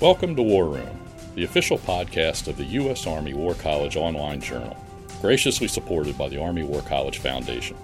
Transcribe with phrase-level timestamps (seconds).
[0.00, 0.88] Welcome to War Room,
[1.34, 3.06] the official podcast of the U.S.
[3.06, 4.82] Army War College online journal,
[5.20, 7.76] graciously supported by the Army War College Foundation.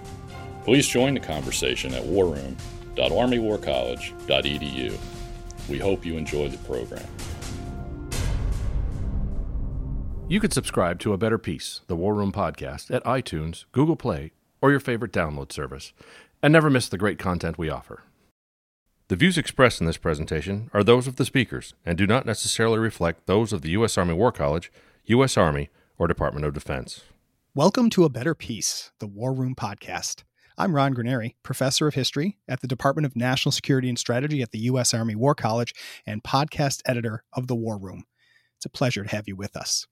[0.63, 4.97] Please join the conversation at warroom.armywarcollege.edu.
[5.69, 7.05] We hope you enjoy the program.
[10.27, 14.31] You can subscribe to A Better Peace, the War Room podcast, at iTunes, Google Play,
[14.59, 15.93] or your favorite download service,
[16.41, 18.01] and never miss the great content we offer.
[19.09, 22.77] The views expressed in this presentation are those of the speakers and do not necessarily
[22.77, 23.97] reflect those of the U.S.
[23.97, 24.69] Army War College,
[25.05, 25.37] U.S.
[25.37, 27.05] Army, or Department of Defense.
[27.55, 30.23] Welcome to A Better Peace, the War Room podcast.
[30.57, 34.51] I'm Ron Granieri, professor of history at the Department of National Security and Strategy at
[34.51, 34.93] the U.S.
[34.93, 35.73] Army War College
[36.05, 38.03] and podcast editor of the War Room.
[38.57, 39.87] It's a pleasure to have you with us.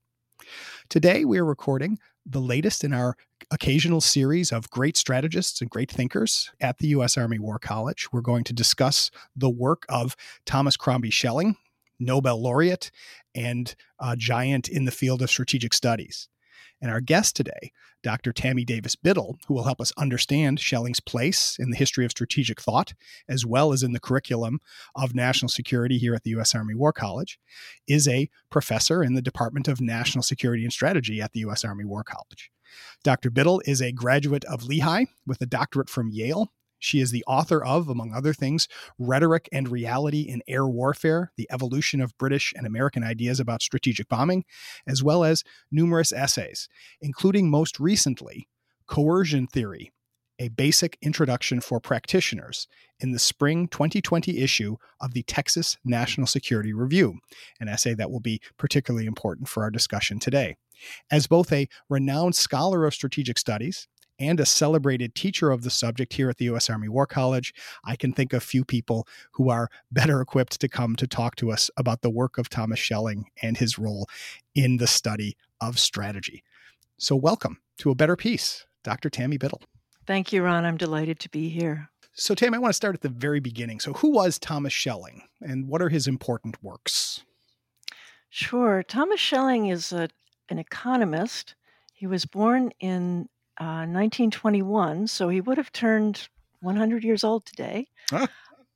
[0.90, 3.16] Today, we are recording the latest in our
[3.52, 7.18] occasional series of great strategists and great thinkers at the U.S.
[7.18, 8.08] Army War College.
[8.12, 10.16] We're going to discuss the work of
[10.46, 11.56] Thomas Crombie Schelling,
[12.00, 12.92] Nobel laureate
[13.34, 16.28] and a giant in the field of strategic studies.
[16.86, 17.72] And our guest today,
[18.04, 18.32] Dr.
[18.32, 22.62] Tami Davis Biddle, who will help us understand Schelling's place in the history of strategic
[22.62, 22.94] thought,
[23.28, 24.60] as well as in the curriculum
[24.96, 26.54] of national security here at the U.S.
[26.54, 27.40] Army War College,
[27.88, 31.66] is a professor in the Department of National Security and Strategy at the U.S.
[31.66, 32.52] Army War College.
[33.04, 33.32] Dr.
[33.32, 36.52] Biddle is a graduate of Lehigh with a doctorate from Yale
[36.86, 38.68] she is the author of, among other things,
[39.00, 44.08] Rhetoric and Reality in Air Warfare The Evolution of British and American Ideas about Strategic
[44.08, 44.46] Bombing,
[44.88, 46.70] as well as numerous essays,
[47.02, 48.48] including most recently,
[48.88, 49.92] Coercion Theory
[50.38, 52.68] A Basic Introduction for Practitioners,
[53.00, 57.20] in the spring 2020 issue of the Texas National Security Review,
[57.60, 60.56] an essay that will be particularly important for our discussion today.
[61.10, 63.88] As both a renowned scholar of strategic studies
[64.20, 66.70] and a celebrated teacher of the subject here at the U.S.
[66.70, 67.54] Army War College,
[67.84, 71.52] I can think of few people who are better equipped to come to talk to
[71.52, 74.08] us about the work of Thomas Schelling and his role
[74.54, 76.44] in the study of strategy.
[76.98, 79.10] So, welcome to A Better Peace, Dr.
[79.10, 79.62] Tami Biddle.
[80.08, 80.66] Thank you, Ron.
[80.66, 81.90] I'm delighted to be here.
[82.14, 83.82] So, Tam, I want to start at the very beginning.
[83.82, 87.24] So, who was Thomas Schelling and what are his important works?
[88.30, 88.84] Sure.
[88.84, 90.10] Thomas Schelling is a,
[90.50, 91.56] an economist.
[91.94, 93.28] He was born in
[93.60, 96.28] 1921, uh, so he would have turned
[96.62, 97.88] 100 years old today.
[98.10, 98.28] Huh.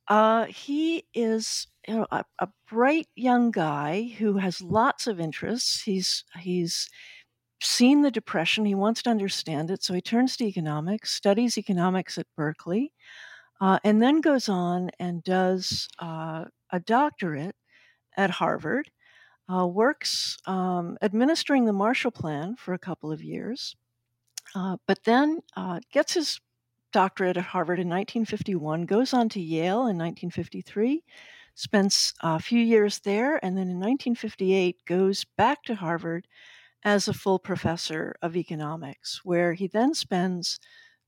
[0.08, 5.82] Uh, he is you know, a, a, bright young guy who has lots of interests.
[5.82, 6.88] He's he's
[7.62, 8.64] seen the depression.
[8.64, 12.92] He wants to understand it, so he turns to economics, studies economics at Berkeley,
[13.60, 17.56] uh, and then goes on and does uh, a doctorate
[18.16, 18.90] at Harvard.
[19.52, 23.74] Uh, works um, administering the Marshall Plan for a couple of years,
[24.54, 26.40] uh, but then uh, gets his
[26.92, 31.04] doctorate at Harvard in 1951, goes on to Yale in 1953,
[31.54, 36.26] spends a few years there, and then in 1958 goes back to Harvard
[36.84, 40.58] as a full professor of economics, where he then spends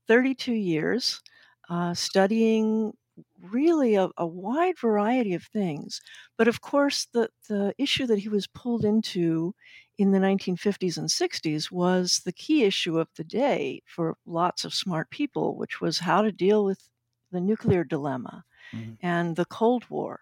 [0.07, 1.21] 32 years
[1.69, 2.93] uh, studying
[3.41, 6.01] really a, a, wide variety of things.
[6.37, 9.53] But of course, the, the issue that he was pulled into
[9.97, 14.73] in the 1950s and 60s was the key issue of the day for lots of
[14.73, 16.89] smart people, which was how to deal with
[17.31, 18.43] the nuclear dilemma
[18.73, 18.93] mm-hmm.
[19.01, 20.19] and the Cold War.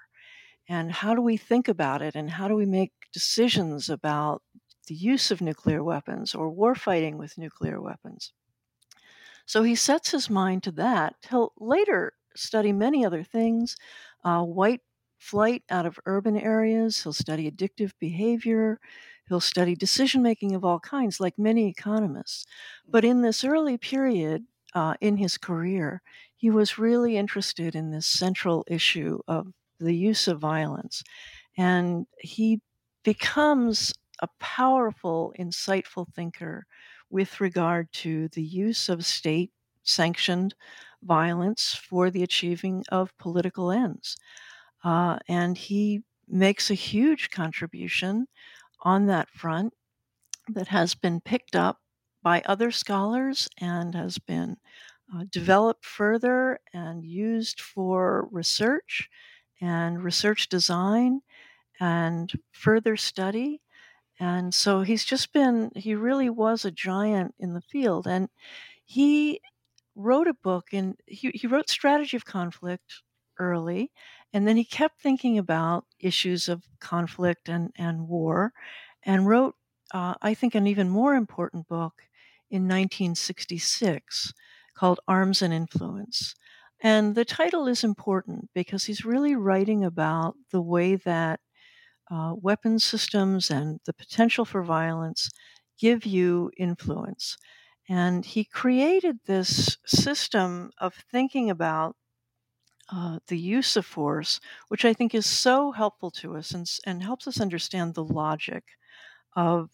[0.67, 2.15] And how do we think about it?
[2.15, 4.41] And how do we make decisions about
[4.87, 8.33] the use of nuclear weapons or warfighting with nuclear weapons?
[9.45, 11.15] So he sets his mind to that.
[11.29, 13.75] He'll later study many other things
[14.23, 14.81] uh, white
[15.17, 18.79] flight out of urban areas, he'll study addictive behavior,
[19.31, 22.45] He'll study decision making of all kinds, like many economists.
[22.85, 24.43] But in this early period
[24.73, 26.01] uh, in his career,
[26.35, 31.01] he was really interested in this central issue of the use of violence.
[31.57, 32.59] And he
[33.05, 36.65] becomes a powerful, insightful thinker
[37.09, 39.53] with regard to the use of state
[39.83, 40.55] sanctioned
[41.03, 44.17] violence for the achieving of political ends.
[44.83, 48.27] Uh, and he makes a huge contribution
[48.83, 49.73] on that front
[50.47, 51.79] that has been picked up
[52.23, 54.57] by other scholars and has been
[55.13, 59.09] uh, developed further and used for research
[59.59, 61.21] and research design
[61.79, 63.61] and further study.
[64.19, 68.07] And so he's just been, he really was a giant in the field.
[68.07, 68.29] And
[68.85, 69.41] he
[69.95, 73.01] wrote a book and he, he wrote Strategy of Conflict
[73.39, 73.91] early
[74.33, 78.53] and then he kept thinking about issues of conflict and, and war
[79.03, 79.55] and wrote,
[79.93, 82.03] uh, I think, an even more important book
[82.49, 84.33] in 1966
[84.75, 86.35] called Arms and Influence.
[86.81, 91.39] And the title is important because he's really writing about the way that
[92.11, 92.35] uh,
[92.77, 95.29] systems and the potential for violence
[95.79, 97.37] give you influence.
[97.89, 101.95] And he created this system of thinking about
[102.93, 107.03] uh, the use of force, which I think is so helpful to us and, and
[107.03, 108.63] helps us understand the logic
[109.35, 109.69] of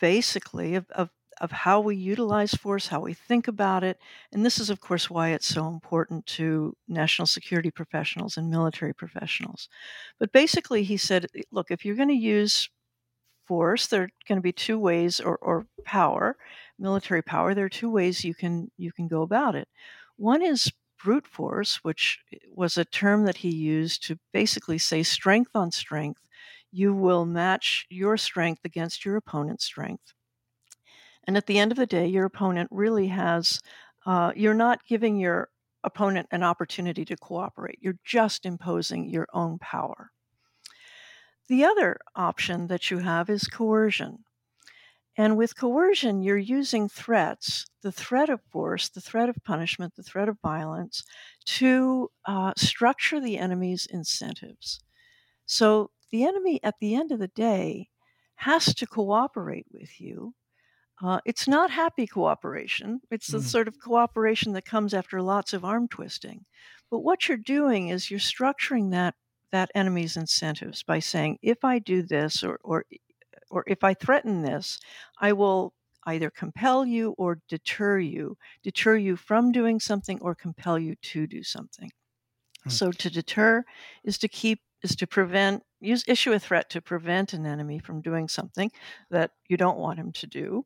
[0.00, 1.10] basically of, of,
[1.40, 3.98] of how we utilize force, how we think about it.
[4.32, 8.94] And this is, of course, why it's so important to national security professionals and military
[8.94, 9.68] professionals.
[10.18, 12.68] But basically, he said, look, if you're going to use
[13.46, 16.36] force, there are going to be two ways, or, or power,
[16.78, 17.54] military power.
[17.54, 19.68] There are two ways you can you can go about it.
[20.16, 20.70] One is
[21.02, 22.18] brute force, which
[22.54, 26.20] was a term that he used to basically say strength on strength.
[26.70, 30.14] You will match your strength against your opponent's strength.
[31.24, 33.60] And at the end of the day, your opponent really has,
[34.06, 35.48] uh, you're not giving your
[35.84, 37.78] opponent an opportunity to cooperate.
[37.80, 40.10] You're just imposing your own power.
[41.48, 44.24] The other option that you have is coercion.
[45.16, 50.02] And with coercion, you're using threats, the threat of force, the threat of punishment, the
[50.02, 51.04] threat of violence,
[51.44, 54.80] to uh, structure the enemy's incentives.
[55.44, 57.88] So the enemy, at the end of the day,
[58.36, 60.34] has to cooperate with you.
[61.02, 63.00] Uh, it's not happy cooperation.
[63.10, 63.42] It's the mm.
[63.42, 66.44] sort of cooperation that comes after lots of arm twisting.
[66.90, 69.14] But what you're doing is you're structuring that
[69.50, 72.86] that enemy's incentives by saying, if I do this or, or
[73.52, 74.80] or if I threaten this,
[75.20, 75.74] I will
[76.06, 81.26] either compel you or deter you, deter you from doing something or compel you to
[81.26, 81.90] do something.
[82.64, 82.70] Hmm.
[82.70, 83.64] So to deter
[84.02, 88.00] is to keep is to prevent use issue a threat to prevent an enemy from
[88.00, 88.70] doing something
[89.10, 90.64] that you don't want him to do.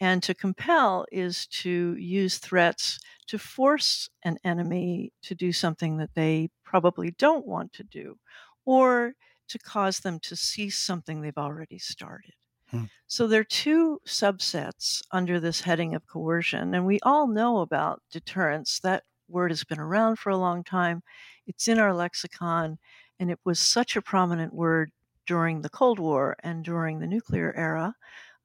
[0.00, 6.14] And to compel is to use threats to force an enemy to do something that
[6.14, 8.16] they probably don't want to do,
[8.64, 9.14] or
[9.48, 12.34] to cause them to cease something they've already started.
[12.70, 12.84] Hmm.
[13.06, 18.02] So there are two subsets under this heading of coercion, and we all know about
[18.10, 18.78] deterrence.
[18.80, 21.02] That word has been around for a long time,
[21.46, 22.78] it's in our lexicon,
[23.18, 24.90] and it was such a prominent word
[25.26, 27.94] during the Cold War and during the nuclear era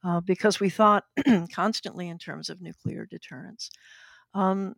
[0.04, 1.06] uh, because we thought
[1.54, 3.70] constantly in terms of nuclear deterrence.
[4.34, 4.76] Um,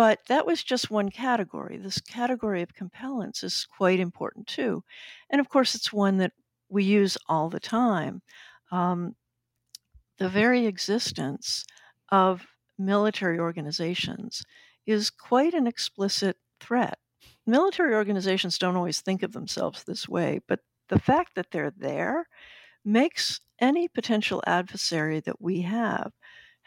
[0.00, 1.76] but that was just one category.
[1.76, 4.82] This category of compellence is quite important too.
[5.28, 6.32] And of course, it's one that
[6.70, 8.22] we use all the time.
[8.72, 9.14] Um,
[10.16, 11.66] the very existence
[12.10, 12.46] of
[12.78, 14.42] military organizations
[14.86, 16.98] is quite an explicit threat.
[17.46, 22.26] Military organizations don't always think of themselves this way, but the fact that they're there
[22.86, 26.10] makes any potential adversary that we have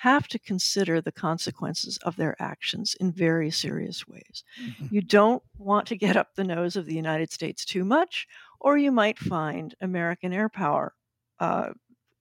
[0.03, 4.43] have to consider the consequences of their actions in very serious ways.
[4.61, 4.87] Mm-hmm.
[4.91, 8.27] You don't want to get up the nose of the United States too much,
[8.59, 10.93] or you might find American air power
[11.39, 11.69] uh,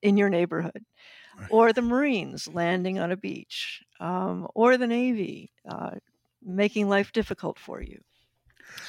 [0.01, 0.85] in your neighborhood,
[1.37, 1.49] right.
[1.51, 5.91] or the Marines landing on a beach, um, or the Navy uh,
[6.41, 7.99] making life difficult for you.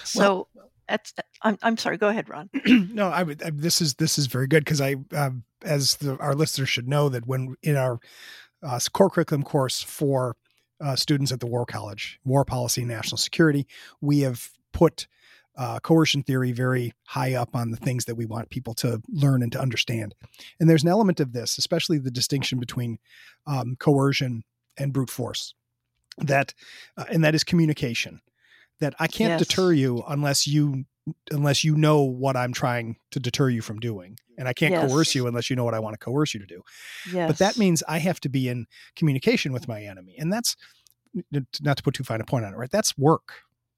[0.04, 0.20] So.
[0.20, 0.48] Well,
[0.88, 1.96] that's, I'm, I'm sorry.
[1.96, 2.48] Go ahead, Ron.
[2.94, 3.22] no, I.
[3.22, 5.30] I, this is this is very good because I, uh,
[5.62, 8.00] as the, our listeners should know, that when in our
[8.64, 10.36] uh, core curriculum course for
[10.80, 13.66] uh, students at the War College, War Policy and National Security.
[14.00, 15.06] We have put
[15.56, 19.42] uh, coercion theory very high up on the things that we want people to learn
[19.42, 20.14] and to understand.
[20.58, 22.98] And there's an element of this, especially the distinction between
[23.46, 24.42] um, coercion
[24.76, 25.54] and brute force,
[26.18, 26.54] that
[26.96, 28.20] uh, and that is communication.
[28.80, 29.46] That I can't yes.
[29.46, 30.86] deter you unless you
[31.30, 34.18] unless you know what I'm trying to deter you from doing.
[34.38, 34.90] And I can't yes.
[34.90, 36.62] coerce you unless you know what I want to coerce you to do.
[37.12, 37.28] Yes.
[37.28, 40.16] But that means I have to be in communication with my enemy.
[40.18, 40.56] And that's
[41.60, 42.70] not to put too fine a point on it, right?
[42.70, 43.32] That's work,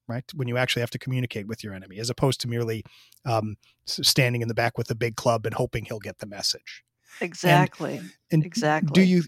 [0.07, 0.23] right?
[0.33, 2.83] When you actually have to communicate with your enemy, as opposed to merely
[3.25, 6.83] um, standing in the back with a big club and hoping he'll get the message.
[7.21, 7.97] Exactly.
[7.97, 8.91] And, and exactly.
[8.93, 9.23] Do you,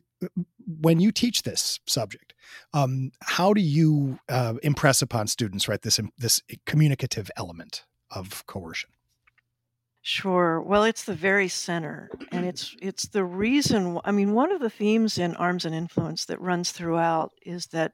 [0.82, 2.34] when you teach this subject,
[2.74, 8.90] um, how do you uh, impress upon students, right, this this communicative element of coercion?
[10.02, 10.62] Sure.
[10.62, 14.00] Well, it's the very center, and it's it's the reason.
[14.06, 17.92] I mean, one of the themes in Arms and Influence that runs throughout is that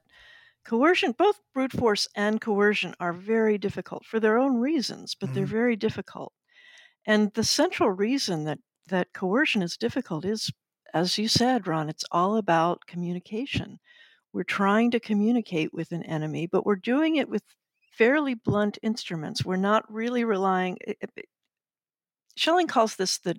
[0.64, 5.44] coercion, both brute force and coercion, are very difficult for their own reasons, but they're
[5.44, 5.52] mm-hmm.
[5.52, 6.32] very difficult.
[7.06, 8.58] And the central reason that
[8.88, 10.50] that coercion is difficult is,
[10.94, 13.78] as you said, Ron, it's all about communication.
[14.32, 17.42] We're trying to communicate with an enemy, but we're doing it with
[17.96, 19.44] fairly blunt instruments.
[19.44, 20.78] We're not really relying.
[22.36, 23.36] Schelling calls this the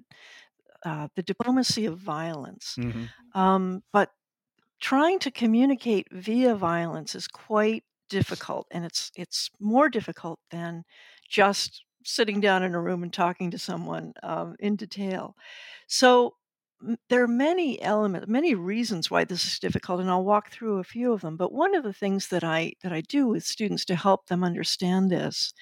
[0.84, 3.40] uh, the diplomacy of violence, mm-hmm.
[3.40, 4.12] um, but
[4.80, 10.84] trying to communicate via violence is quite difficult, and it's it's more difficult than
[11.28, 15.36] just sitting down in a room and talking to someone um, in detail.
[15.88, 16.36] So
[17.10, 20.84] there are many elements, many reasons why this is difficult, and I'll walk through a
[20.84, 21.38] few of them.
[21.38, 24.44] But one of the things that I that I do with students to help them
[24.44, 25.54] understand this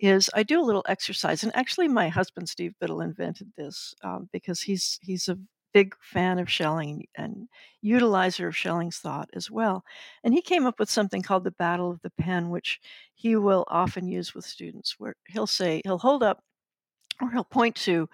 [0.00, 4.28] is I do a little exercise, and actually, my husband Steve Biddle invented this um,
[4.32, 5.38] because he's he's a
[5.74, 7.48] big fan of Schelling and
[7.82, 9.84] utilizer of Schelling's thought as well.
[10.22, 12.80] And he came up with something called the battle of the pen, which
[13.14, 16.42] he will often use with students, where he'll say he'll hold up
[17.20, 18.08] or he'll point to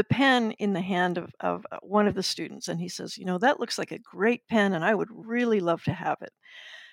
[0.00, 3.18] the pen in the hand of, of uh, one of the students and he says
[3.18, 6.16] you know that looks like a great pen and i would really love to have
[6.22, 6.32] it.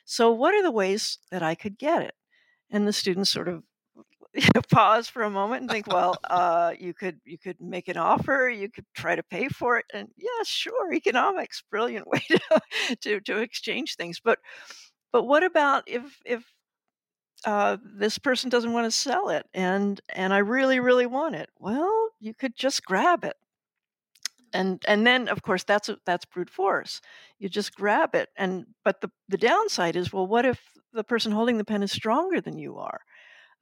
[0.03, 2.15] So what are the ways that i could get it?
[2.69, 3.63] And the students sort of
[4.69, 8.49] pause for a moment and think well uh, you could you could make an offer
[8.53, 12.61] you could try to pay for it and yeah sure economics brilliant way to
[13.01, 14.19] to, to exchange things.
[14.19, 14.39] But
[15.13, 16.43] but what about if if
[17.45, 21.49] uh, this person doesn't want to sell it and and I really really want it.
[21.59, 23.35] Well, you could just grab it.
[24.53, 27.01] And and then of course that's that's brute force.
[27.39, 30.59] You just grab it and but the the downside is well what if
[30.93, 33.01] the person holding the pen is stronger than you are?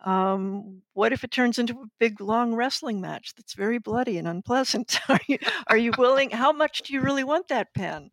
[0.05, 4.27] Um, what if it turns into a big long wrestling match that's very bloody and
[4.27, 4.99] unpleasant?
[5.09, 8.11] are you are you willing how much do you really want that pen?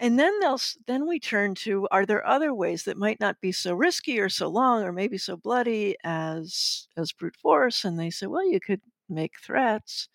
[0.00, 3.52] And then they'll then we turn to are there other ways that might not be
[3.52, 7.84] so risky or so long or maybe so bloody as as brute force?
[7.84, 10.08] And they say, well, you could make threats.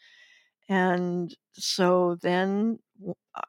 [0.70, 2.80] And so then
[3.36, 3.42] uh,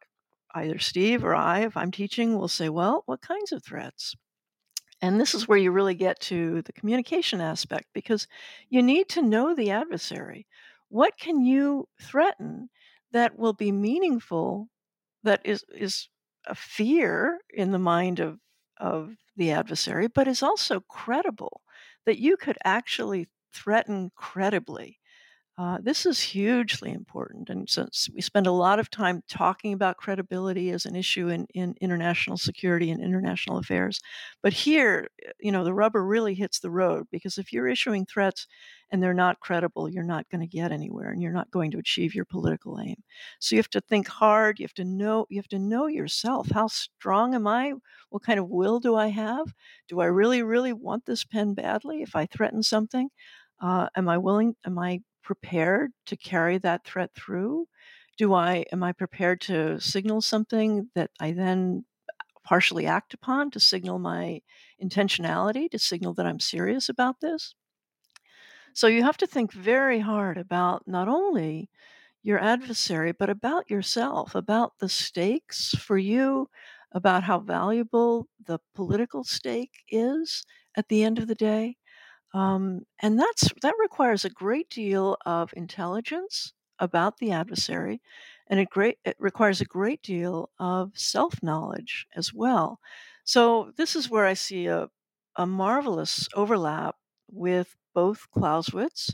[0.54, 4.14] either Steve or I, if I'm teaching, will say, well, what kinds of threats?
[5.00, 8.26] And this is where you really get to the communication aspect because
[8.70, 10.46] you need to know the adversary.
[10.88, 12.70] What can you threaten
[13.12, 14.68] that will be meaningful
[15.24, 16.08] that is is
[16.46, 18.38] a fear in the mind of
[18.78, 21.62] of the adversary, but is also credible
[22.06, 24.98] that you could actually threaten credibly
[25.56, 27.48] uh, this is hugely important.
[27.48, 31.46] And since we spend a lot of time talking about credibility as an issue in,
[31.54, 34.00] in international security and international affairs,
[34.42, 38.04] but here, eh, you know, the rubber really hits the road because if you're issuing
[38.04, 38.48] threats
[38.90, 41.78] and they're not credible, you're not going to get anywhere and you're not going to
[41.78, 42.96] achieve your political aim.
[43.38, 44.58] So you have to think hard.
[44.58, 46.48] You have to know, you have to know yourself.
[46.50, 47.74] How strong am I?
[48.10, 49.52] What kind of will do I have?
[49.88, 53.08] Do I really, really want this pen badly if I threaten something?
[53.60, 54.56] Uh, am I willing?
[54.66, 57.68] Am I prepared to carry that threat through?
[58.18, 61.86] Do I am I prepared to signal something that I then
[62.44, 64.42] partially act upon to signal my
[64.82, 67.54] intentionality, to signal that I'm serious about this?
[68.74, 71.70] So you have to think very hard about not only
[72.22, 76.50] your adversary, but about yourself, about the stakes for you,
[76.92, 80.44] about how valuable the political stake is
[80.76, 81.76] at the end of the day.
[82.34, 88.02] Um, and that's that requires a great deal of intelligence about the adversary,
[88.48, 92.80] and it great it requires a great deal of self knowledge as well.
[93.24, 94.90] So this is where I see a
[95.36, 96.96] a marvelous overlap
[97.30, 99.10] with both Clausewitz,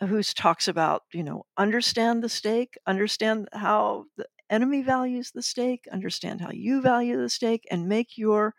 [0.00, 5.42] uh, who talks about you know understand the stake, understand how the enemy values the
[5.42, 8.54] stake, understand how you value the stake, and make your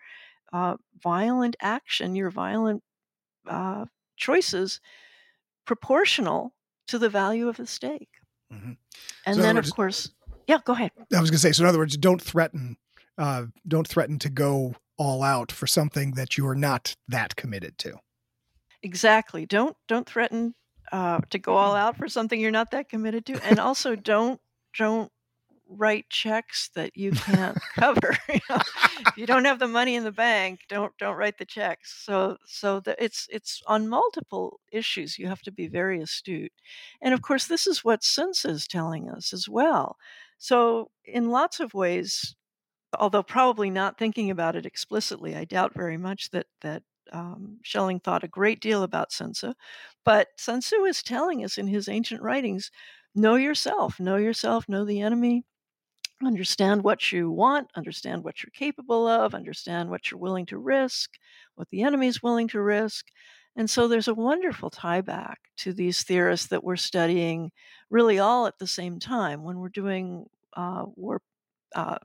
[0.53, 2.83] uh, violent action, your violent
[3.49, 4.79] uh, choices
[5.65, 6.53] proportional
[6.87, 8.09] to the value of the stake.
[8.53, 8.73] Mm-hmm.
[9.25, 10.11] And so then, words, of course,
[10.47, 10.91] yeah, go ahead.
[11.15, 12.77] I was going to say, so in other words, don't threaten,
[13.17, 17.77] uh, don't threaten to go all out for something that you are not that committed
[17.79, 17.99] to.
[18.81, 19.45] Exactly.
[19.45, 20.55] Don't don't threaten
[20.91, 24.39] uh, to go all out for something you're not that committed to, and also don't
[24.77, 25.11] don't
[25.69, 28.17] write checks that you can't cover.
[28.29, 28.61] you know?
[29.07, 32.03] If you don't have the money in the bank, don't don't write the checks.
[32.05, 35.19] So so the, it's it's on multiple issues.
[35.19, 36.51] You have to be very astute,
[37.01, 39.97] and of course, this is what Sun Tzu is telling us as well.
[40.39, 42.35] So in lots of ways,
[42.97, 46.83] although probably not thinking about it explicitly, I doubt very much that that
[47.13, 49.33] um, Schelling thought a great deal about Sun
[50.05, 52.71] but Sun Tzu is telling us in his ancient writings
[53.15, 55.43] know yourself, know yourself, know the enemy,
[56.23, 61.11] understand what you want, understand what you're capable of, understand what you're willing to risk,
[61.55, 63.05] what the enemy is willing to risk.
[63.55, 67.51] And so there's a wonderful tie back to these theorists that we're studying
[67.89, 69.43] really all at the same time.
[69.43, 71.21] When we're doing uh, war
[71.75, 71.97] uh,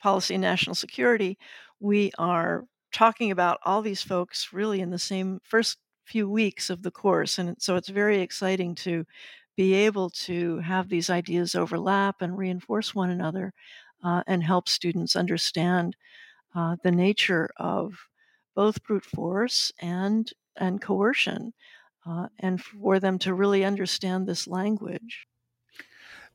[0.00, 1.38] policy and national security,
[1.80, 6.82] we are talking about all these folks really in the same first few weeks of
[6.82, 7.38] the course.
[7.38, 9.04] And so it's very exciting to
[9.56, 13.52] be able to have these ideas overlap and reinforce one another
[14.02, 15.96] uh, and help students understand
[16.54, 17.94] uh, the nature of
[18.54, 21.52] both brute force and and coercion
[22.06, 25.26] uh, and for them to really understand this language.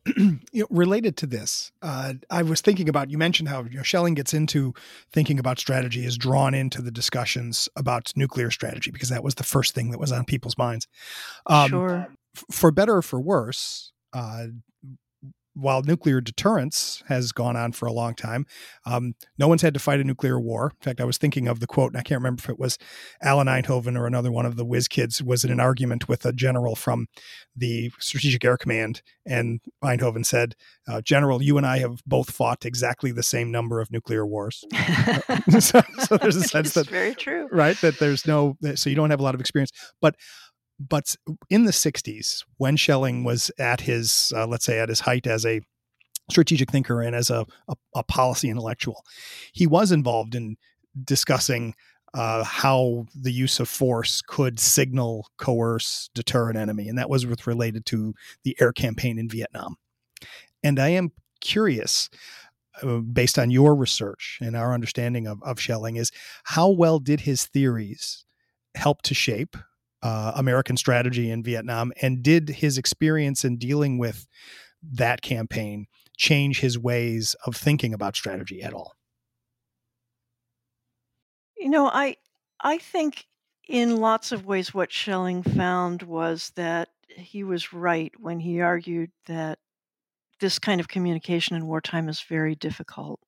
[0.18, 3.84] you know, related to this, uh, I was thinking about you mentioned how you know,
[3.84, 4.74] Schelling gets into
[5.12, 9.44] thinking about strategy is drawn into the discussions about nuclear strategy because that was the
[9.44, 10.88] first thing that was on people's minds.
[11.48, 12.08] Um, sure.
[12.52, 14.48] For better or for worse, uh,
[15.60, 18.46] while nuclear deterrence has gone on for a long time,
[18.86, 20.74] um, no one's had to fight a nuclear war.
[20.80, 22.78] In fact, I was thinking of the quote, and I can't remember if it was
[23.22, 26.32] Alan Enthoven or another one of the whiz kids was in an argument with a
[26.32, 27.08] general from
[27.56, 30.56] the Strategic Air Command, and Enthoven said,
[30.88, 34.64] uh, "General, you and I have both fought exactly the same number of nuclear wars."
[35.60, 37.80] so, so, there's a sense that very true, right?
[37.82, 40.16] That there's no, so you don't have a lot of experience, but
[40.80, 41.16] but
[41.50, 45.46] in the 60s when schelling was at his uh, let's say at his height as
[45.46, 45.62] a
[46.30, 49.04] strategic thinker and as a, a, a policy intellectual
[49.52, 50.56] he was involved in
[51.04, 51.74] discussing
[52.14, 57.26] uh, how the use of force could signal coerce deter an enemy and that was
[57.26, 59.76] with related to the air campaign in vietnam.
[60.64, 62.10] And i am curious
[62.84, 66.12] uh, based on your research and our understanding of, of schelling is
[66.46, 68.26] how well did his theories
[68.76, 69.58] help to shape
[70.02, 71.92] uh, American strategy in Vietnam?
[72.02, 74.28] And did his experience in dealing with
[74.94, 75.88] that campaign
[76.18, 78.94] change his ways of thinking about strategy at all?
[81.58, 82.16] You know, I
[82.62, 83.26] I think
[83.68, 89.12] in lots of ways what Schelling found was that he was right when he argued
[89.28, 89.60] that
[90.40, 93.20] this kind of communication in wartime is very difficult.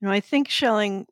[0.00, 1.06] You know, I think Schelling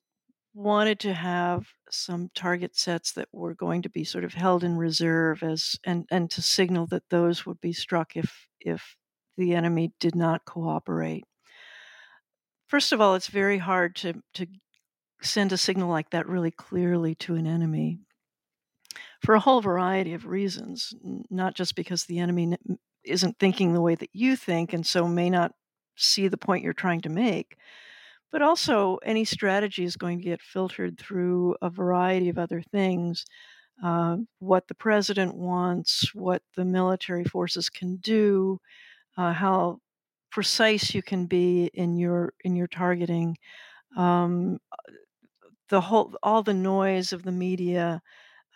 [0.54, 4.76] wanted to have some target sets that were going to be sort of held in
[4.76, 8.96] reserve as and and to signal that those would be struck if if
[9.36, 11.24] the enemy did not cooperate.
[12.66, 14.46] First of all, it's very hard to to
[15.22, 18.00] send a signal like that really clearly to an enemy
[19.22, 20.92] for a whole variety of reasons,
[21.30, 22.56] not just because the enemy
[23.04, 25.52] isn't thinking the way that you think and so may not
[25.96, 27.56] see the point you're trying to make,
[28.34, 33.24] but also, any strategy is going to get filtered through a variety of other things.
[33.84, 38.58] Uh, what the president wants, what the military forces can do,
[39.18, 39.78] uh, how
[40.32, 43.36] precise you can be in your in your targeting,
[43.96, 44.58] um,
[45.68, 48.02] the whole all the noise of the media.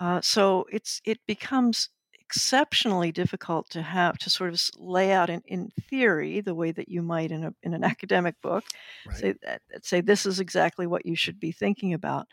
[0.01, 1.91] Uh, so it's it becomes
[2.29, 6.91] exceptionally difficult to have to sort of lay out in, in theory the way that
[6.91, 8.65] you might in a in an academic book
[9.07, 9.17] right.
[9.17, 12.27] say that say this is exactly what you should be thinking about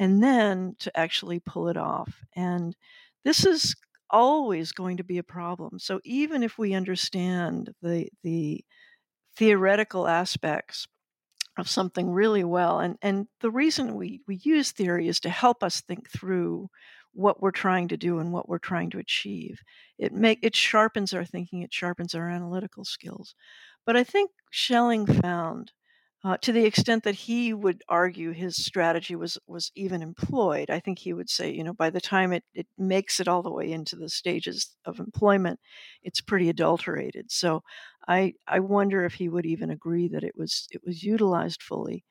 [0.00, 2.74] and then to actually pull it off and
[3.24, 3.76] this is
[4.10, 8.64] always going to be a problem so even if we understand the the
[9.36, 10.88] theoretical aspects
[11.56, 15.62] of something really well and and the reason we we use theory is to help
[15.62, 16.68] us think through
[17.16, 19.60] what we're trying to do and what we're trying to achieve.
[19.98, 23.34] It make it sharpens our thinking, it sharpens our analytical skills.
[23.86, 25.72] But I think Schelling found,
[26.24, 30.80] uh, to the extent that he would argue his strategy was was even employed, I
[30.80, 33.52] think he would say, you know, by the time it, it makes it all the
[33.52, 35.60] way into the stages of employment,
[36.02, 37.30] it's pretty adulterated.
[37.30, 37.62] So
[38.08, 42.04] I I wonder if he would even agree that it was it was utilized fully.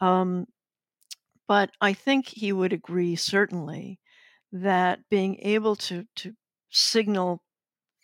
[0.00, 0.46] Um,
[1.48, 4.00] but I think he would agree certainly
[4.52, 6.34] that being able to to
[6.70, 7.42] signal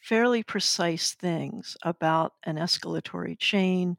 [0.03, 3.97] fairly precise things about an escalatory chain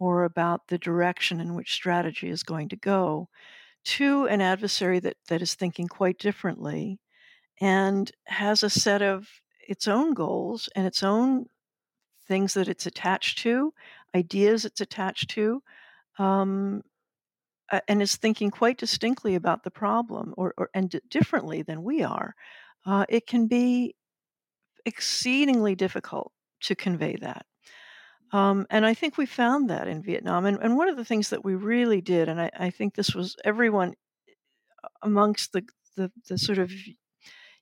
[0.00, 3.28] or about the direction in which strategy is going to go
[3.84, 6.98] to an adversary that, that is thinking quite differently
[7.60, 9.28] and has a set of
[9.68, 11.46] its own goals and its own
[12.28, 13.72] things that it's attached to,
[14.14, 15.62] ideas it's attached to,
[16.18, 16.82] um,
[17.72, 21.82] uh, and is thinking quite distinctly about the problem or, or and d- differently than
[21.82, 22.34] we are,
[22.86, 23.94] uh, it can be
[24.84, 27.46] exceedingly difficult to convey that.
[28.32, 30.46] Um, and I think we found that in Vietnam.
[30.46, 33.14] And, and one of the things that we really did, and I, I think this
[33.14, 33.94] was everyone
[34.84, 35.64] uh, amongst the,
[35.96, 36.70] the, the sort of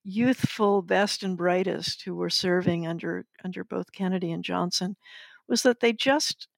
[0.05, 4.97] youthful best and brightest who were serving under under both Kennedy and Johnson,
[5.49, 6.49] was that they just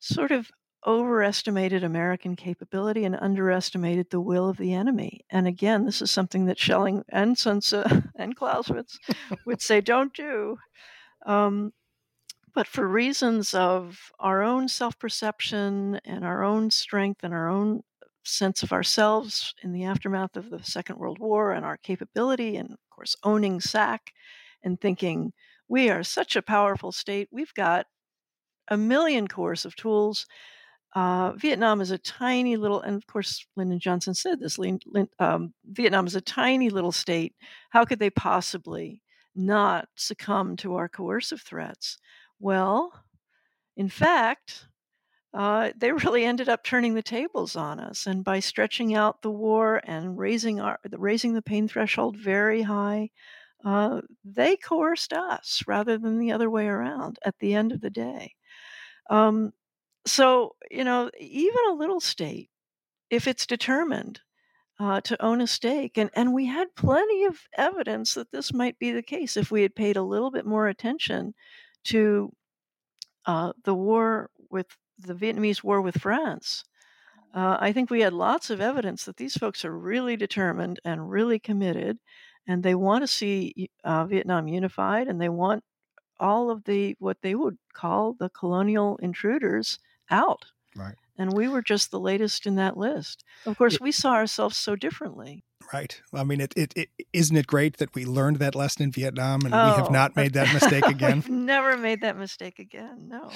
[0.00, 0.50] sort of
[0.86, 5.20] overestimated American capability and underestimated the will of the enemy.
[5.30, 7.82] And again, this is something that Schelling and Sun Tzu
[8.16, 8.98] and Clausewitz
[9.46, 10.58] would say don't do.
[11.26, 11.72] Um,
[12.54, 17.82] but for reasons of our own self perception and our own strength and our own
[18.24, 22.70] sense of ourselves in the aftermath of the Second World War and our capability, and
[22.70, 24.12] of course, owning SAC
[24.62, 25.32] and thinking,
[25.68, 27.86] we are such a powerful state, we've got
[28.68, 30.26] a million cores of tools
[30.94, 34.58] uh, Vietnam is a tiny little, and of course, Lyndon Johnson said this
[35.18, 37.34] um, Vietnam is a tiny little state.
[37.70, 39.00] How could they possibly
[39.34, 41.98] not succumb to our coercive threats?
[42.40, 42.92] Well,
[43.76, 44.66] in fact,
[45.34, 49.30] uh, they really ended up turning the tables on us, and by stretching out the
[49.30, 53.10] war and raising our raising the pain threshold very high,
[53.64, 57.18] uh, they coerced us rather than the other way around.
[57.24, 58.34] At the end of the day,
[59.10, 59.52] um,
[60.06, 62.50] so you know, even a little state,
[63.10, 64.20] if it's determined
[64.80, 68.78] uh, to own a stake, and and we had plenty of evidence that this might
[68.78, 71.34] be the case if we had paid a little bit more attention
[71.84, 72.32] to
[73.26, 74.66] uh, the war with
[74.98, 76.64] the Vietnamese war with France,
[77.34, 81.10] uh, I think we had lots of evidence that these folks are really determined and
[81.10, 81.98] really committed,
[82.46, 85.64] and they want to see uh, Vietnam unified, and they want
[86.20, 89.78] all of the what they would call the colonial intruders
[90.10, 90.44] out.
[90.76, 90.94] Right.
[91.18, 93.24] And we were just the latest in that list.
[93.46, 95.44] Of course, we saw ourselves so differently.
[95.72, 96.00] Right.
[96.12, 99.40] I mean, it, it, it isn't it great that we learned that lesson in Vietnam
[99.44, 101.16] and oh, we have oh, not made that mistake again.
[101.16, 103.08] We've never made that mistake again.
[103.08, 103.30] No.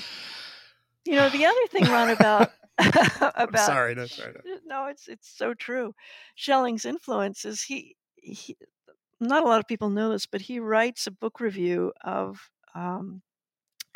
[1.05, 4.57] You know, the other thing, Ron, about about sorry, no, sorry, no.
[4.67, 5.95] no, it's it's so true.
[6.35, 8.57] Schelling's influence is he, he
[9.21, 13.23] not a lot of people know this, but he writes a book review of um,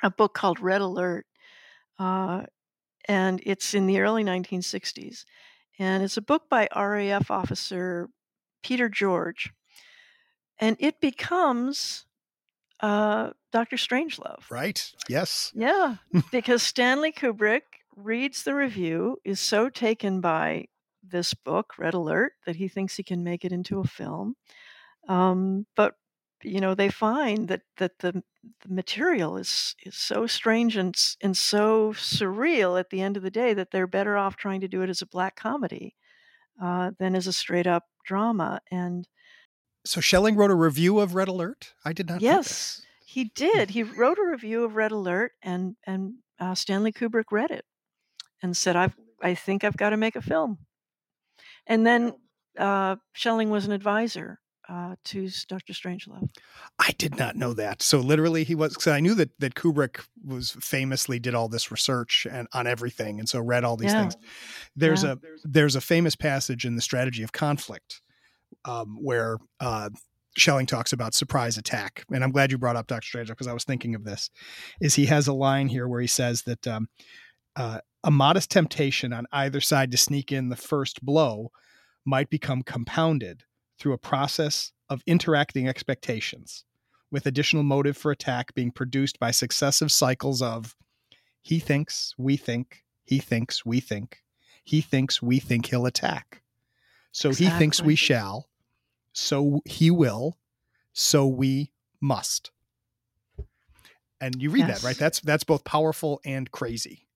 [0.02, 1.26] a book called Red Alert,
[1.98, 2.44] uh,
[3.10, 5.24] and it's in the early 1960s,
[5.80, 8.08] and it's a book by RAF officer
[8.62, 9.50] Peter George,
[10.60, 12.06] and it becomes
[12.78, 14.48] uh, Doctor Strangelove.
[14.48, 14.92] Right.
[15.08, 15.50] Yes.
[15.56, 15.96] Yeah,
[16.30, 17.62] because Stanley Kubrick
[17.96, 20.66] reads the review, is so taken by
[21.02, 24.36] this book, Red Alert, that he thinks he can make it into a film.
[25.08, 25.94] Um, but
[26.42, 28.22] you know, they find that that the,
[28.62, 33.30] the material is is so strange and and so surreal at the end of the
[33.30, 35.96] day that they're better off trying to do it as a black comedy
[36.60, 38.60] uh, than as a straight up drama.
[38.70, 39.08] And
[39.84, 41.74] so Schelling wrote a review of Red Alert.
[41.84, 42.20] I did not.
[42.20, 43.70] Yes, he did.
[43.70, 47.64] He wrote a review of Red Alert, and and uh, Stanley Kubrick read it
[48.42, 50.58] and said, "I I think I've got to make a film."
[51.66, 52.14] And then
[52.58, 56.28] uh, Schelling was an advisor uh, to Doctor Strangelove.
[56.78, 57.82] I did not know that.
[57.82, 58.74] So literally, he was.
[58.74, 63.18] Because I knew that that Kubrick was famously did all this research and on everything,
[63.18, 64.02] and so read all these yeah.
[64.02, 64.16] things.
[64.76, 65.12] There's yeah.
[65.12, 68.00] a there's a famous passage in the Strategy of Conflict
[68.64, 69.90] um, where uh,
[70.36, 73.52] Schelling talks about surprise attack, and I'm glad you brought up Doctor Strangelove because I
[73.52, 74.30] was thinking of this.
[74.80, 76.88] Is he has a line here where he says that um,
[77.56, 81.50] uh, a modest temptation on either side to sneak in the first blow
[82.06, 83.44] might become compounded
[83.80, 86.64] through a process of interacting expectations,
[87.10, 90.76] with additional motive for attack being produced by successive cycles of
[91.42, 94.18] he thinks, we think, he thinks, we think,
[94.62, 96.42] he thinks, we think he'll attack.
[97.10, 97.46] So exactly.
[97.46, 98.48] he thinks we shall,
[99.12, 100.38] so he will,
[100.92, 102.52] so we must.
[104.20, 104.82] And you read yes.
[104.82, 104.96] that, right?
[104.96, 107.08] That's that's both powerful and crazy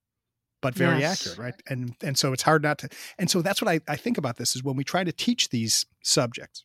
[0.64, 1.20] but very yes.
[1.20, 1.62] accurate, right?
[1.68, 2.88] And and so it's hard not to.
[3.18, 5.50] And so that's what I, I think about this is when we try to teach
[5.50, 6.64] these subjects.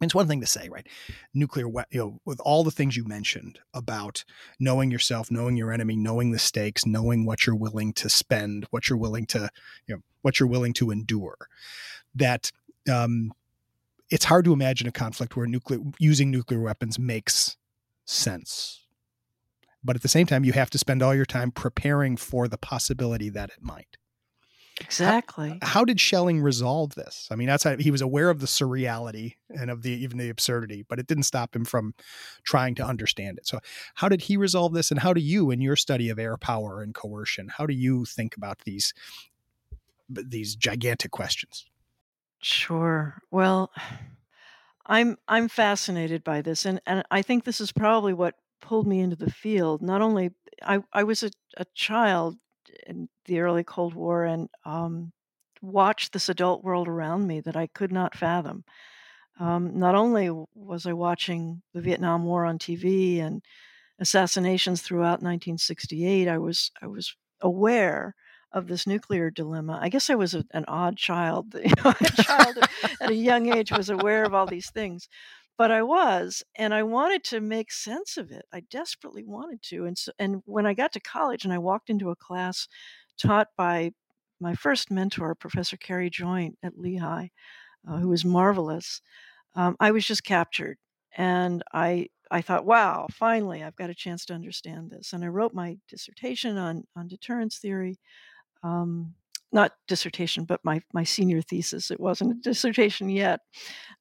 [0.00, 0.86] It's one thing to say, right?
[1.34, 4.24] Nuclear, you know, with all the things you mentioned about
[4.58, 8.88] knowing yourself, knowing your enemy, knowing the stakes, knowing what you're willing to spend, what
[8.88, 9.50] you're willing to,
[9.86, 11.36] you know, what you're willing to endure.
[12.14, 12.50] That
[12.90, 13.32] um,
[14.10, 17.58] it's hard to imagine a conflict where nuclear using nuclear weapons makes
[18.06, 18.85] sense
[19.86, 22.58] but at the same time, you have to spend all your time preparing for the
[22.58, 23.96] possibility that it might.
[24.80, 25.58] Exactly.
[25.62, 27.28] How, how did Schelling resolve this?
[27.30, 30.84] I mean, outside he was aware of the surreality and of the even the absurdity,
[30.86, 31.94] but it didn't stop him from
[32.44, 33.46] trying to understand it.
[33.46, 33.60] So,
[33.94, 36.82] how did he resolve this, and how do you, in your study of air power
[36.82, 38.92] and coercion, how do you think about these
[40.10, 41.64] these gigantic questions?
[42.42, 43.22] Sure.
[43.30, 43.72] Well,
[44.88, 48.34] I'm I'm fascinated by this, and and I think this is probably what
[48.66, 49.80] pulled me into the field.
[49.80, 50.30] Not only
[50.62, 52.36] I, I was a, a child
[52.86, 55.12] in the early Cold War and um,
[55.62, 58.64] watched this adult world around me that I could not fathom.
[59.38, 63.42] Um, not only was I watching the Vietnam War on TV and
[64.00, 68.14] assassinations throughout 1968, I was I was aware
[68.52, 69.78] of this nuclear dilemma.
[69.80, 71.54] I guess I was a, an odd child.
[71.64, 72.58] You know, a child
[73.00, 75.08] at a young age was aware of all these things
[75.58, 78.44] but I was, and I wanted to make sense of it.
[78.52, 79.86] I desperately wanted to.
[79.86, 82.68] And so, and when I got to college and I walked into a class
[83.18, 83.92] taught by
[84.40, 87.28] my first mentor, Professor Carey Joint at Lehigh,
[87.88, 89.00] uh, who was marvelous,
[89.54, 90.78] um, I was just captured.
[91.16, 95.12] And I I thought, wow, finally, I've got a chance to understand this.
[95.12, 97.98] And I wrote my dissertation on on deterrence theory.
[98.62, 99.14] um,
[99.52, 101.90] not dissertation, but my, my senior thesis.
[101.90, 103.40] It wasn't a dissertation yet.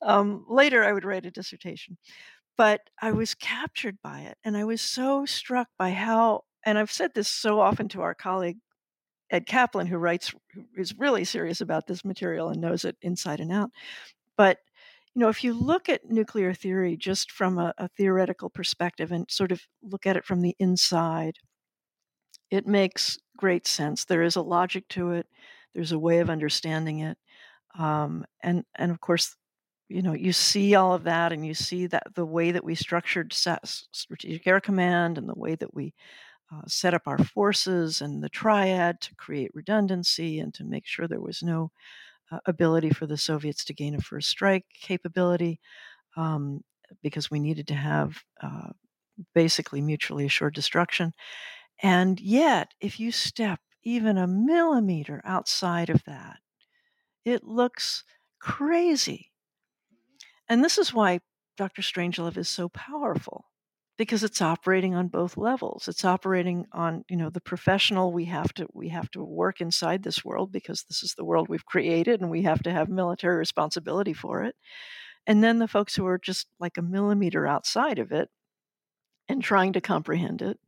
[0.01, 1.97] Um, later, I would write a dissertation.
[2.57, 4.37] But I was captured by it.
[4.43, 8.15] And I was so struck by how, and I've said this so often to our
[8.15, 8.57] colleague,
[9.29, 13.39] Ed Kaplan, who writes, who is really serious about this material and knows it inside
[13.39, 13.71] and out.
[14.37, 14.59] But
[15.15, 19.25] you know, if you look at nuclear theory just from a, a, theoretical perspective and
[19.31, 21.37] sort of look at it from the inside,
[22.51, 24.05] it makes great sense.
[24.05, 25.27] There is a logic to it.
[25.73, 27.17] There's a way of understanding it,
[27.77, 29.35] um, and and of course,
[29.89, 32.75] you know, you see all of that, and you see that the way that we
[32.75, 35.93] structured Strategic Air Command and the way that we
[36.53, 41.07] uh, set up our forces and the triad to create redundancy and to make sure
[41.07, 41.71] there was no
[42.31, 45.59] uh, ability for the Soviets to gain a first strike capability
[46.17, 46.61] um,
[47.03, 48.69] because we needed to have uh,
[49.33, 51.13] basically mutually assured destruction.
[51.81, 56.39] And yet, if you step even a millimeter outside of that,
[57.25, 58.03] it looks
[58.39, 59.31] crazy.
[60.49, 61.19] And this is why
[61.57, 61.81] Dr.
[61.81, 63.45] Strangelove is so powerful
[63.97, 68.53] because it's operating on both levels it's operating on you know the professional we have
[68.53, 72.19] to we have to work inside this world because this is the world we've created
[72.19, 74.53] and we have to have military responsibility for it
[75.27, 78.29] and then the folks who are just like a millimeter outside of it
[79.27, 80.59] and trying to comprehend it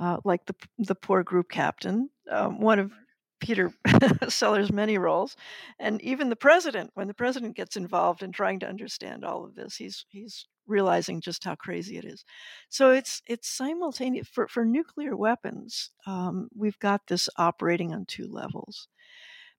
[0.00, 2.92] uh, like the the poor group captain um, one of
[3.40, 3.72] Peter
[4.28, 5.36] Sellers' many roles,
[5.78, 6.90] and even the president.
[6.94, 11.20] When the president gets involved in trying to understand all of this, he's he's realizing
[11.20, 12.24] just how crazy it is.
[12.68, 15.90] So it's it's simultaneous for for nuclear weapons.
[16.06, 18.88] Um, we've got this operating on two levels,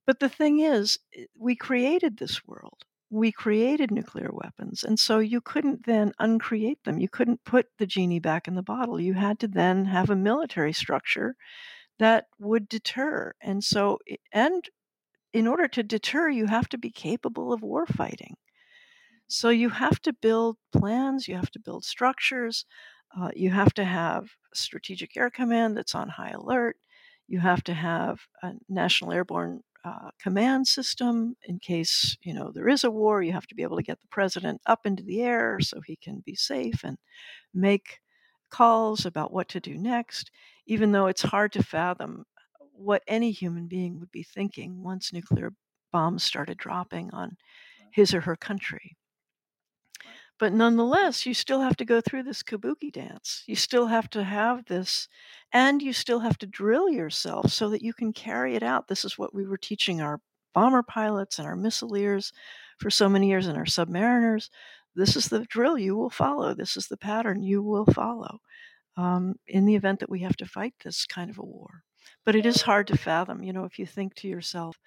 [0.05, 0.99] but the thing is,
[1.37, 2.83] we created this world.
[3.11, 6.99] We created nuclear weapons, and so you couldn't then uncreate them.
[6.99, 8.99] You couldn't put the genie back in the bottle.
[8.99, 11.35] You had to then have a military structure
[11.99, 13.33] that would deter.
[13.41, 13.99] And so,
[14.31, 14.69] and
[15.33, 18.35] in order to deter, you have to be capable of war fighting.
[19.27, 22.65] So you have to build plans, you have to build structures,
[23.17, 26.77] uh, you have to have strategic air command that's on high alert.
[27.27, 32.67] You have to have a national airborne uh, command system in case you know there
[32.69, 33.21] is a war.
[33.21, 35.95] You have to be able to get the president up into the air so he
[35.95, 36.97] can be safe and
[37.53, 37.99] make
[38.49, 40.31] calls about what to do next,
[40.67, 42.25] even though it's hard to fathom
[42.73, 45.53] what any human being would be thinking once nuclear
[45.91, 47.37] bombs started dropping on
[47.91, 48.95] his or her country.
[50.39, 53.43] But nonetheless, you still have to go through this kabuki dance.
[53.45, 55.07] You still have to have this,
[55.51, 58.87] and you still have to drill yourself so that you can carry it out.
[58.87, 60.21] This is what we were teaching our
[60.53, 62.31] bomber pilots and our missileers
[62.77, 64.49] for so many years and our submariners
[64.95, 66.53] this is the drill you will follow.
[66.53, 68.41] This is the pattern you will follow
[68.97, 71.83] um, in the event that we have to fight this kind of a war.
[72.25, 73.43] But it is hard to fathom.
[73.43, 74.77] You know, if you think to yourself,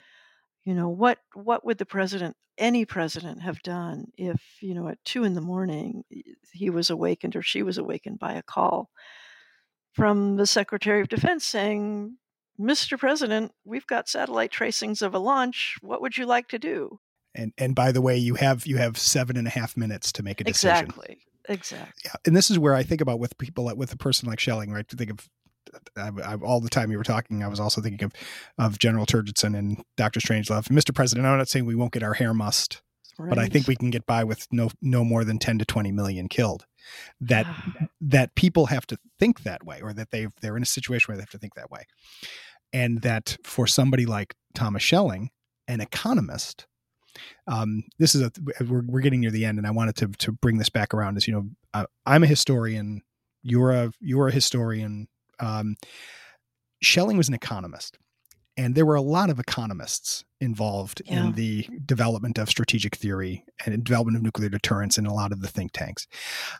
[0.65, 5.05] you know, what what would the president, any president, have done if you know at
[5.05, 6.05] two in the morning
[6.53, 8.91] he was awakened or she was awakened by a call
[9.93, 12.17] from the Secretary of Defense saying,
[12.61, 12.99] "Mr.
[12.99, 15.77] President, we've got satellite tracings of a launch.
[15.81, 16.99] What would you like to do?"
[17.35, 20.23] and and by the way you have you have seven and a half minutes to
[20.23, 23.71] make a decision exactly exactly yeah and this is where i think about with people
[23.77, 25.29] with a person like Schelling right to think of
[25.97, 28.13] I, I, all the time you were talking, I was also thinking of
[28.59, 30.69] of General Turgidson and Doctor Strangelove.
[30.69, 30.95] Mr.
[30.95, 32.83] President, I'm not saying we won't get our hair mussed,
[33.19, 33.29] right.
[33.29, 35.93] but I think we can get by with no no more than 10 to 20
[35.93, 36.67] million killed.
[37.21, 37.47] That
[38.01, 41.17] that people have to think that way, or that they they're in a situation where
[41.17, 41.87] they have to think that way,
[42.73, 45.31] and that for somebody like Thomas Schelling,
[45.69, 46.67] an economist,
[47.47, 48.33] um, this is a
[48.65, 51.17] we're, we're getting near the end and i wanted to to bring this back around
[51.17, 53.03] as you know uh, i'm a historian
[53.43, 55.09] you're a you're a historian
[55.41, 55.77] um,
[56.83, 57.99] Schelling was an economist
[58.57, 61.25] and there were a lot of economists involved yeah.
[61.25, 65.41] in the development of strategic theory and development of nuclear deterrence in a lot of
[65.41, 66.07] the think tanks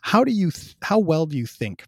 [0.01, 1.85] how do you th- how well do you think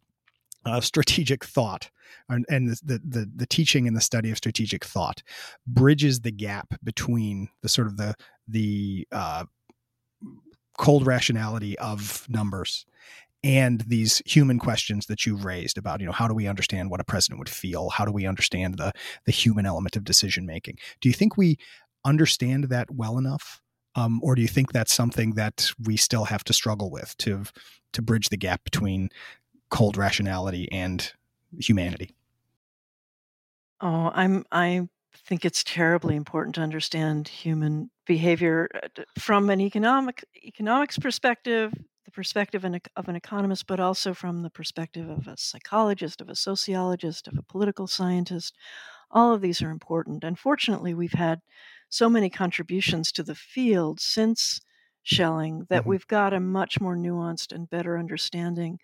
[0.66, 1.90] uh, strategic thought
[2.30, 5.22] and, and the, the, the teaching and the study of strategic thought
[5.68, 8.16] bridges the gap between the sort of the
[8.48, 9.46] the uh,
[10.78, 12.86] cold rationality of numbers
[13.46, 17.00] and these human questions that you've raised about you know how do we understand what
[17.00, 17.90] a president would feel?
[17.90, 18.92] How do we understand the
[19.26, 21.58] the human element of decision making do you think we
[22.04, 23.62] understand that well enough?
[23.98, 27.44] Um, or do you think that's something that we still have to struggle with to
[27.94, 29.10] to bridge the gap between
[29.70, 31.12] cold rationality and
[31.60, 32.14] humanity.
[33.82, 40.26] Oh, I'm I think it's terribly important to understand human behavior uh, from an economic
[40.44, 41.74] economics perspective,
[42.06, 42.64] the perspective
[42.96, 47.38] of an economist, but also from the perspective of a psychologist, of a sociologist, of
[47.38, 48.56] a political scientist.
[49.12, 50.24] All of these are important.
[50.24, 51.42] And fortunately, we've had
[51.90, 54.62] so many contributions to the field since
[55.04, 55.86] Schelling that Mhm.
[55.86, 58.80] we've got a much more nuanced and better understanding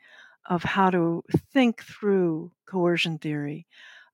[0.49, 3.67] of how to think through coercion theory.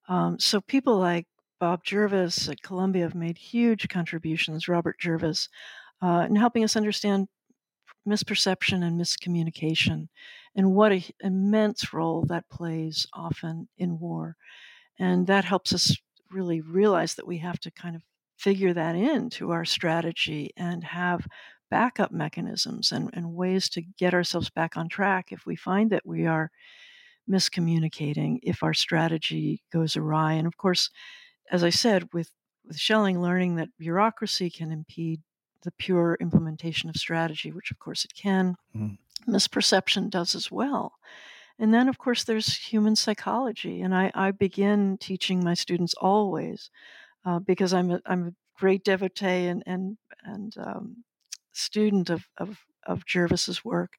[0.07, 1.27] Um, so people like
[1.59, 5.49] Bob Jervis at Columbia have made huge contributions, Robert Jervis,
[6.01, 7.27] uh, in helping us understand
[8.07, 10.07] misperception and miscommunication
[10.55, 14.35] and what an immense role that plays often in war.
[14.99, 15.95] And that helps us
[16.31, 18.03] really realize that we have to kind of
[18.37, 21.27] figure that into our strategy and have
[21.69, 26.05] backup mechanisms and, and ways to get ourselves back on track if we find that
[26.05, 26.49] we are
[27.29, 30.33] miscommunicating, if our strategy goes awry.
[30.33, 30.89] And of course,
[31.51, 32.31] as I said, with,
[32.65, 35.21] with Schelling learning that bureaucracy can impede
[35.63, 38.97] the pure implementation of strategy, which of course it can, Mm.
[39.27, 40.93] misperception does as well.
[41.60, 43.81] And then, of course, there's human psychology.
[43.81, 46.69] And I, I begin teaching my students always
[47.25, 51.03] uh, because I'm a, I'm a great devotee and, and, and um,
[51.53, 53.97] student of, of, of Jervis's work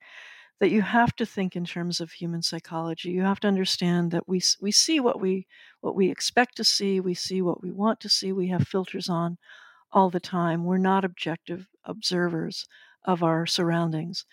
[0.61, 3.11] that you have to think in terms of human psychology.
[3.11, 5.47] You have to understand that we, we see what we,
[5.81, 9.09] what we expect to see, we see what we want to see, we have filters
[9.09, 9.39] on
[9.93, 10.65] all the time.
[10.65, 12.67] We're not objective observers
[13.05, 14.27] of our surroundings.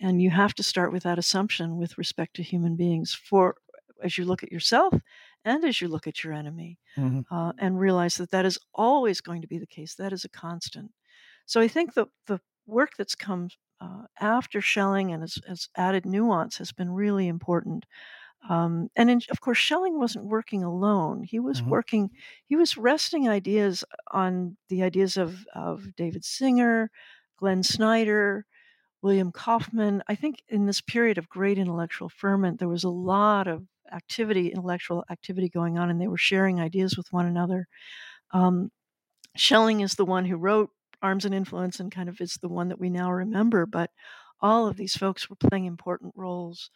[0.00, 3.56] And you have to start with that assumption with respect to human beings for
[4.02, 4.94] as you look at yourself
[5.44, 7.24] and as you look at your enemy Mhm.
[7.30, 9.94] uh, and realize that that is always going to be the case.
[9.94, 10.92] That is a constant.
[11.46, 13.48] So I think the, the work that's come
[13.82, 17.86] uh, after Schelling and has, added nuance has been really important.
[18.48, 21.22] Um, and in, of course, Schelling wasn't working alone.
[21.22, 21.70] He was Mhm.
[21.70, 22.10] working,
[22.46, 26.90] he was resting ideas on the ideas of, of David Singer,
[27.38, 28.46] Glenn Snyder,
[29.02, 30.02] William Kaufmann.
[30.08, 34.48] I think in this period of great intellectual ferment, there was a lot of activity,
[34.48, 37.68] intellectual activity going on, and they were sharing ideas with one another.
[38.32, 38.70] Um,
[39.36, 40.70] Schelling is the one who wrote
[41.02, 43.90] Arms and Influence and kind of is the one that we now remember, but
[44.40, 46.70] all of these folks were playing important roles.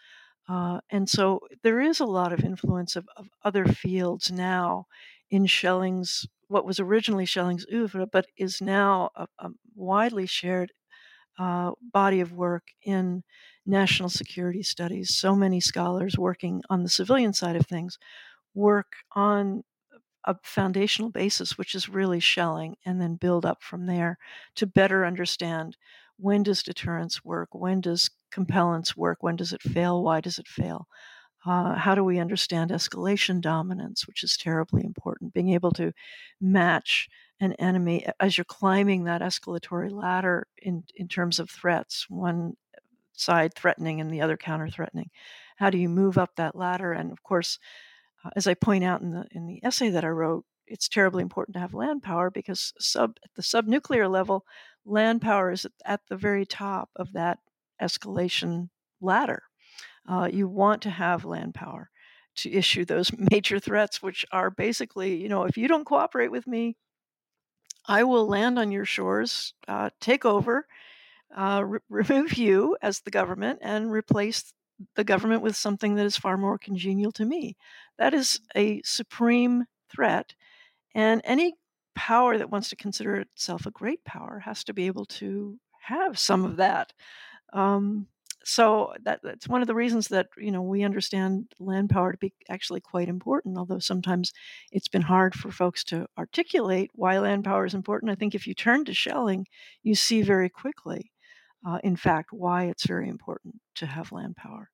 [0.49, 4.87] Uh, and so there is a lot of influence of, of other fields now
[5.31, 10.73] in Schelling's, what was originally Schelling's oeuvre, but is now a, a widely shared
[11.39, 13.23] uh, body of work in
[13.67, 15.17] national security studies.
[15.17, 17.99] So many scholars working on the civilian side of things
[18.55, 19.65] work on
[20.27, 24.19] a foundational basis, which is really Schelling, and then build up from there
[24.57, 25.77] to better understand
[26.19, 30.49] when does deterrence work, when does compellence work, when does it fail, why does it
[30.49, 30.89] fail.
[31.45, 35.33] Uh, how do we understand escalation dominance, which is terribly important?
[35.33, 35.93] Being able to
[36.41, 37.09] match
[37.39, 42.55] an enemy as you're climbing that escalatory ladder in, in terms of threats, one
[43.13, 45.11] side threatening and the other counter threatening.
[45.57, 46.93] How do you move up that ladder?
[46.93, 47.59] And of course,
[48.35, 51.55] as I point out in the in the essay that I wrote, it's terribly important
[51.55, 54.45] to have land power because sub at the subnuclear level,
[54.85, 57.39] land power is at, the very top of that
[57.81, 58.69] escalation
[59.01, 59.43] ladder.
[60.09, 61.91] Uh, you want to have land power
[62.37, 66.47] to issue those major threats, which are basically, you know, if you don't cooperate with
[66.47, 66.77] me,
[67.87, 70.67] I will land on your shores, uh, take over,
[71.35, 74.53] uh, re- remove you as the government, and replace
[74.95, 77.57] the government with something that is far more congenial to me.
[77.99, 80.35] That is a supreme threat.
[80.95, 81.55] And any
[81.95, 86.19] power that wants to consider itself a great power has to be able to have
[86.19, 86.93] some of that.
[87.53, 88.07] Um,
[88.45, 92.19] so that, that's one of the reasons that you know we understand land power to
[92.19, 93.59] be actually quite important.
[93.59, 94.33] Although sometimes
[94.71, 98.13] it's been hard for folks to articulate why land power is important.
[98.13, 99.49] I think if you turn to Schelling,
[99.83, 101.11] you see very quickly,
[101.67, 104.71] uh, in fact, why it's very important to have land power.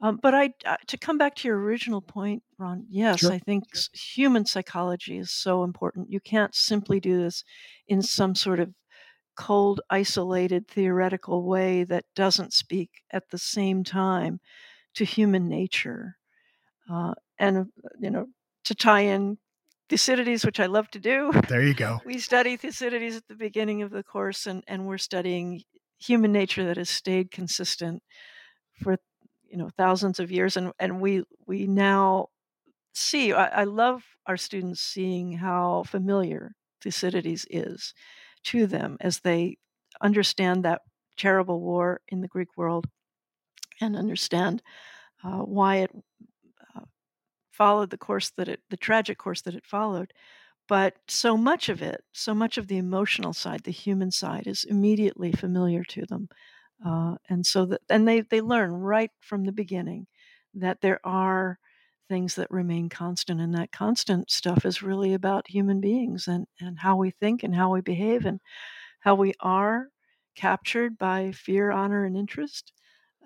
[0.00, 3.32] Um, but I, uh, to come back to your original point, Ron, yes, Sure.
[3.32, 6.10] I think s- human psychology is so important.
[6.12, 7.42] You can't simply do this
[7.88, 8.72] in some sort of
[9.36, 14.40] cold, isolated, theoretical way that doesn't speak at the same time
[14.94, 16.16] to human nature.
[16.90, 17.64] Uh, and, uh,
[18.00, 18.26] you know,
[18.64, 19.38] to tie in
[19.88, 22.00] Thucydides, which I love to do, There you go.
[22.06, 25.62] we study Thucydides at the beginning of the course, and, and we're studying
[25.98, 28.02] human nature that has stayed consistent
[28.82, 28.98] for
[29.48, 32.28] you know thousands of years, and and we we now
[32.94, 33.32] see.
[33.32, 37.94] I, I love our students seeing how familiar Thucydides is
[38.44, 39.58] to them as they
[40.02, 40.82] understand that
[41.16, 42.86] terrible war in the Greek world
[43.80, 44.62] and understand
[45.24, 45.90] uh, why it
[46.74, 46.80] uh,
[47.52, 50.12] followed the course that it, the tragic course that it followed.
[50.68, 54.64] But so much of it, so much of the emotional side, the human side, is
[54.64, 56.28] immediately familiar to them,
[56.84, 60.06] uh, and so that and they they learn right from the beginning
[60.54, 61.58] that there are
[62.08, 63.40] things that remain constant.
[63.40, 67.54] And that constant stuff is really about human beings and, and how we think and
[67.54, 68.40] how we behave and
[69.00, 69.88] how we are
[70.36, 72.72] captured by fear, honor, and interest.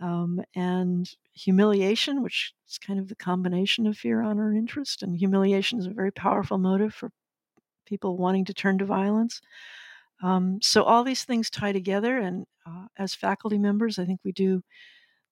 [0.00, 5.02] Um, and humiliation, which is kind of the combination of fear, honor, and interest.
[5.02, 7.12] And humiliation is a very powerful motive for
[7.92, 9.42] people wanting to turn to violence.
[10.22, 14.32] Um, so all these things tie together, and uh, as faculty members, I think we
[14.32, 14.62] do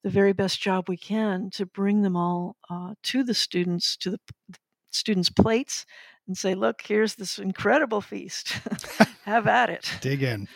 [0.02, 4.10] the very best job we can to bring them all uh, to the students, to
[4.10, 4.18] the
[4.90, 5.86] students' plates,
[6.26, 8.50] and say, "Look, here's this incredible feast.
[9.24, 10.46] Have at it." Dig in.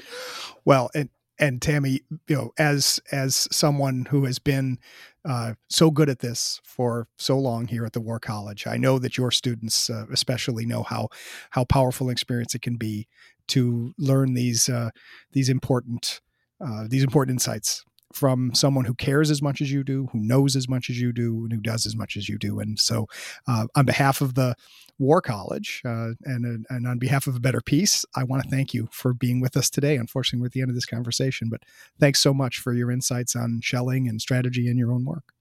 [0.67, 4.79] Well, and and Tami, you know, as as someone who has been
[5.25, 8.99] uh, so good at this for so long here at the War College, I know
[8.99, 11.09] that your students, uh, especially, know how
[11.51, 13.09] how powerful an experience it can be
[13.49, 14.91] to learn these uh,
[15.33, 16.21] these important
[16.65, 20.57] uh, these important insights from someone who cares as much as you do, who knows
[20.57, 22.61] as much as you do, and who does as much as you do.
[22.61, 23.07] And so,
[23.49, 24.55] uh, on behalf of the
[24.99, 28.73] War College uh, and and on behalf of a better peace, I want to thank
[28.73, 29.97] you for being with us today.
[29.97, 31.63] Unfortunately, we're at the end of this conversation, but
[31.99, 35.33] thanks so much for your insights on Schelling and strategy in your own work.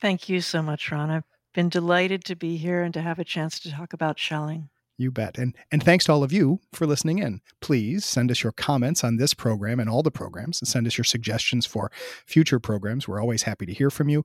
[0.00, 1.10] Thank you so much, Ron.
[1.10, 1.24] I've
[1.54, 4.68] been delighted to be here and to have a chance to talk about Schelling.
[4.96, 5.38] You bet.
[5.38, 7.40] And and thanks to all of you for listening in.
[7.60, 10.96] Please send us your comments on this program and all the programs and send us
[10.96, 11.90] your suggestions for
[12.26, 13.08] future programs.
[13.08, 14.24] We're always happy to hear from you.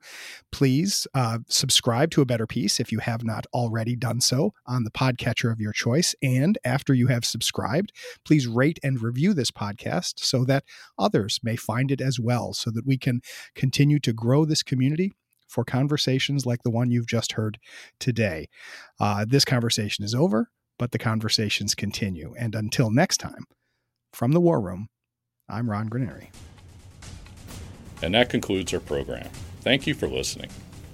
[0.51, 4.83] Please uh, subscribe to A Better Peace if you have not already done so on
[4.83, 6.13] the podcatcher of your choice.
[6.21, 7.91] And after you have subscribed,
[8.23, 10.65] please rate and review this podcast so that
[10.99, 13.21] others may find it as well, so that we can
[13.55, 15.13] continue to grow this community
[15.47, 17.57] for conversations like the one you've just heard
[17.99, 18.47] today.
[18.99, 22.33] Uh, this conversation is over but the conversations continue.
[22.39, 23.45] And until next time,
[24.11, 24.87] from the War Room,
[25.47, 26.29] I'm Ron Granieri.
[28.01, 29.29] And that concludes our program.
[29.61, 30.49] Thank you for listening.